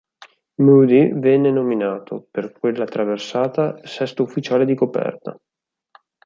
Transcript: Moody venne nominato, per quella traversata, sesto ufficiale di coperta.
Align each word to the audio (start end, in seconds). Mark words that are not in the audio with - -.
Moody 0.63 1.11
venne 1.13 1.51
nominato, 1.51 2.27
per 2.31 2.53
quella 2.53 2.85
traversata, 2.85 3.85
sesto 3.85 4.23
ufficiale 4.23 4.65
di 4.65 4.73
coperta. 4.73 5.39